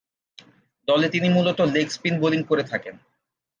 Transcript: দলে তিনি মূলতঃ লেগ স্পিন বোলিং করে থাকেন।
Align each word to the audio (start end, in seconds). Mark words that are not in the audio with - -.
দলে 0.87 1.07
তিনি 1.09 1.27
মূলতঃ 1.29 1.65
লেগ 1.73 1.87
স্পিন 1.89 2.15
বোলিং 2.21 2.41
করে 2.43 2.63
থাকেন। 2.63 2.95